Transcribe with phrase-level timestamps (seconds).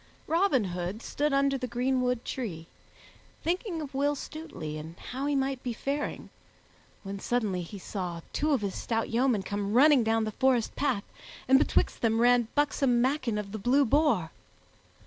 [0.25, 2.65] Robin Hood stood under the greenwood tree,
[3.43, 6.31] thinking of Will Stutely and how he might be faring,
[7.03, 11.03] when suddenly he saw two of his stout yeomen come running down the forest path,
[11.47, 14.31] and betwixt them ran buxom Maken of the Blue Boar.